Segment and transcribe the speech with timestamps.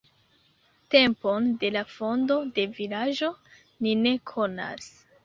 [0.93, 3.29] Tempon de la fondo de vilaĝo
[3.85, 4.89] ni ne konas.